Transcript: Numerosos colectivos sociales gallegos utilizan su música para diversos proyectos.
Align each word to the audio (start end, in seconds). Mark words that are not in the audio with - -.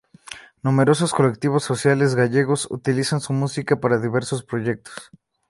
Numerosos 0.63 1.13
colectivos 1.13 1.63
sociales 1.63 2.15
gallegos 2.15 2.65
utilizan 2.71 3.19
su 3.21 3.33
música 3.33 3.79
para 3.79 3.99
diversos 4.01 4.43
proyectos. 4.43 5.11